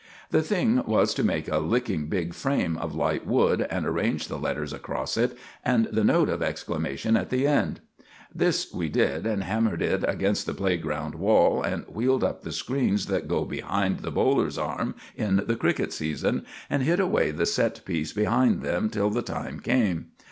[0.31, 4.39] The thing was to make a licking big frame of light wood, and arrange the
[4.39, 7.81] letters across it, and the note of exclamation at the end.
[8.33, 13.05] This we did, and hammered it against the playground wall, and wheeled up the screens
[13.05, 17.85] that go behind the bowler's arm in the cricket season, and hid away the set
[17.85, 20.07] piece behind them till the time came.